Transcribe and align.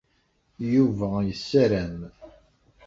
Yuba 0.73 1.09
yessaram. 1.27 1.97